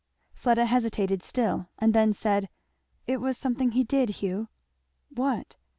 Fleda 0.33 0.65
hesitated 0.65 1.21
still, 1.21 1.67
and 1.77 1.93
then 1.93 2.11
said, 2.11 2.49
"It 3.05 3.17
was 3.17 3.37
something 3.37 3.73
he 3.73 3.83
did, 3.83 4.09
Hugh." 4.09 4.47
"What?" 5.13 5.57